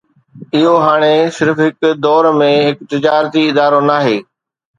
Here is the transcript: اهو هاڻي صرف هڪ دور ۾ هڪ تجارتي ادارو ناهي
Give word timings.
اهو 0.59 0.69
هاڻي 0.85 1.11
صرف 1.37 1.57
هڪ 1.65 1.77
دور 2.07 2.23
۾ 2.43 2.49
هڪ 2.69 2.89
تجارتي 2.95 3.45
ادارو 3.53 3.85
ناهي 3.93 4.17